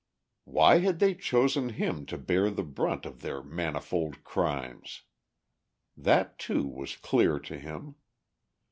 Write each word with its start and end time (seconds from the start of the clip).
Why 0.45 0.79
had 0.79 0.97
they 0.97 1.13
chosen 1.13 1.69
him 1.73 2.07
to 2.07 2.17
bear 2.17 2.49
the 2.49 2.63
brunt 2.63 3.05
of 3.05 3.21
their 3.21 3.43
manifold 3.43 4.23
crimes? 4.23 5.03
That, 5.95 6.39
too, 6.39 6.65
was 6.65 6.95
clear 6.95 7.37
to 7.41 7.59
him. 7.59 7.93